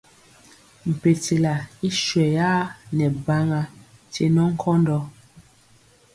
Mpekyela 0.91 1.53
i 1.87 1.89
swɛyaa 1.99 2.61
nɛ 2.97 3.05
baŋa 3.25 3.61
nkye 4.05 4.25
nɔ 4.35 4.41
nkɔndɔ. 4.53 4.97